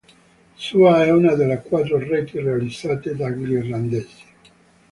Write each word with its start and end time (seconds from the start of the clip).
Sua 0.55 1.05
è 1.05 1.11
una 1.11 1.35
delle 1.35 1.61
quattro 1.61 1.99
reti 1.99 2.39
realizzate 2.39 3.15
dagli 3.15 3.51
irlandesi. 3.51 4.23